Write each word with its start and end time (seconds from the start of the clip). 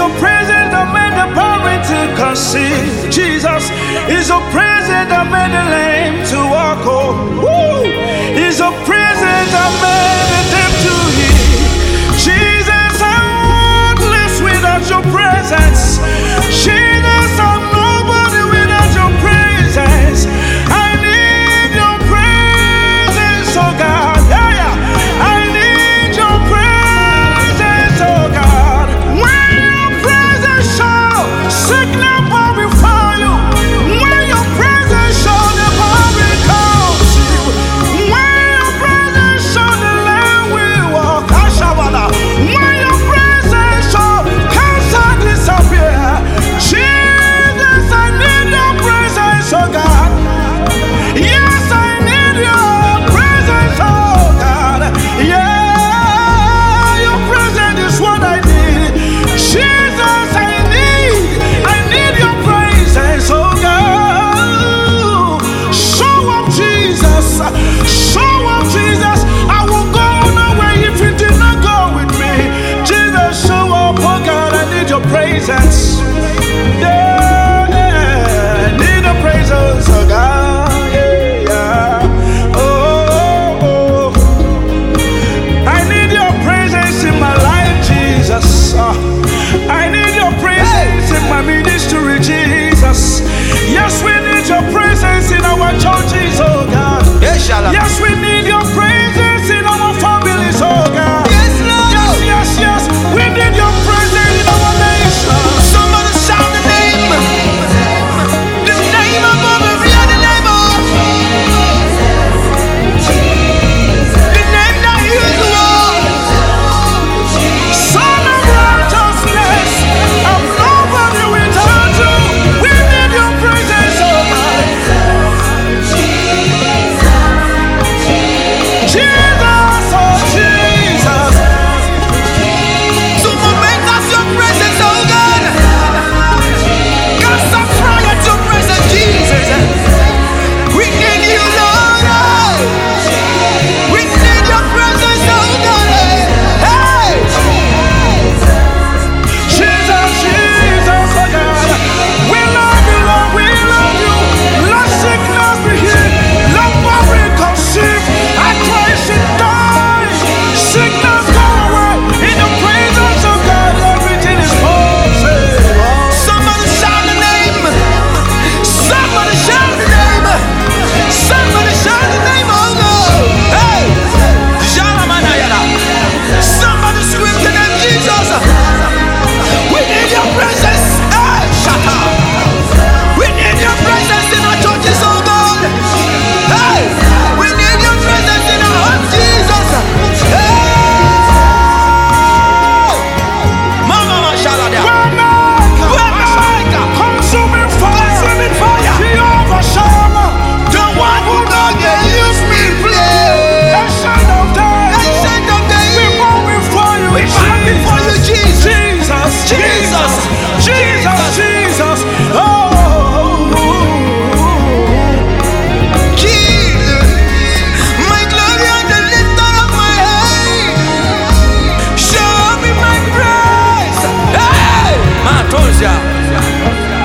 is 0.00 0.06
a 0.06 0.18
present 0.18 0.72
that 0.72 0.88
made 0.96 1.12
the 1.12 1.28
poverty 1.36 2.02
can 2.16 2.34
see. 2.34 2.72
Jesus 3.10 3.68
is 4.08 4.30
a 4.30 4.40
present 4.48 5.12
that 5.12 5.28
made 5.28 5.52
the 5.52 5.64
lame 5.68 6.24
to 6.32 6.38
walk. 6.48 6.80
Oh, 6.88 7.84
is 8.32 8.60
a 8.60 8.70
present 8.88 9.46
that 9.52 9.72
made 9.82 9.89
place. 75.80 76.00
Yeah. 76.80 76.99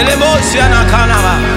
Elemosia 0.00 0.68
na 0.68 0.84
kanava. 0.84 1.47